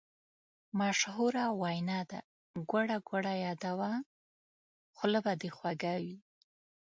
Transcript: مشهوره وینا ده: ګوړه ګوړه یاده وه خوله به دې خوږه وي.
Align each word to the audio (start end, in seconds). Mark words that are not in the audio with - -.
مشهوره 0.79 1.45
وینا 1.61 1.99
ده: 2.11 2.19
ګوړه 2.71 2.97
ګوړه 3.09 3.33
یاده 3.45 3.71
وه 3.79 3.93
خوله 4.95 5.19
به 5.25 5.33
دې 5.41 5.49
خوږه 5.57 5.95
وي. 6.03 6.17